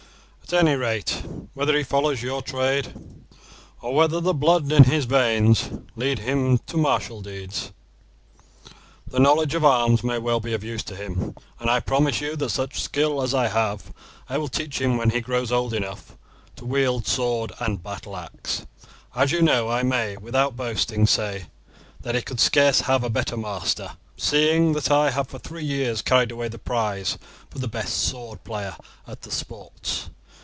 At 0.53 0.59
any 0.67 0.75
rate, 0.75 1.23
whether 1.53 1.77
he 1.77 1.83
follows 1.85 2.21
your 2.21 2.41
trade, 2.41 2.91
or 3.81 3.93
whether 3.95 4.19
the 4.19 4.33
blood 4.33 4.69
in 4.69 4.83
his 4.83 5.05
veins 5.05 5.69
leads 5.95 6.19
him 6.19 6.57
to 6.57 6.57
take 6.57 6.65
to 6.71 6.77
martial 6.77 7.21
deeds, 7.21 7.71
the 9.07 9.17
knowledge 9.21 9.55
of 9.55 9.63
arms 9.63 10.03
may 10.03 10.17
well 10.19 10.41
be 10.41 10.51
of 10.53 10.61
use 10.61 10.83
to 10.83 10.95
him, 10.97 11.37
and 11.57 11.69
I 11.69 11.79
promise 11.79 12.19
you 12.19 12.35
that 12.35 12.49
such 12.49 12.81
skill 12.81 13.21
as 13.21 13.33
I 13.33 13.47
have 13.47 13.93
I 14.27 14.37
will 14.37 14.49
teach 14.49 14.81
him 14.81 14.97
when 14.97 15.11
he 15.11 15.21
grows 15.21 15.53
old 15.53 15.73
enough 15.73 16.17
to 16.57 16.65
wield 16.65 17.07
sword 17.07 17.53
and 17.59 17.81
battle 17.81 18.17
axe. 18.17 18.65
As 19.15 19.31
you 19.31 19.41
know 19.41 19.69
I 19.69 19.83
may, 19.83 20.17
without 20.17 20.57
boasting, 20.57 21.07
say 21.07 21.45
that 22.01 22.13
he 22.15 22.21
could 22.21 22.41
scarce 22.41 22.81
have 22.81 23.05
a 23.05 23.09
better 23.09 23.37
master, 23.37 23.91
seeing 24.17 24.73
that 24.73 24.91
I 24.91 25.11
have 25.11 25.29
for 25.29 25.39
three 25.39 25.63
years 25.63 26.01
carried 26.01 26.29
away 26.29 26.49
the 26.49 26.59
prize 26.59 27.17
for 27.49 27.59
the 27.59 27.69
best 27.69 27.99
sword 28.03 28.43
player 28.43 28.75
at 29.07 29.21
the 29.21 29.31
sports. 29.31 30.09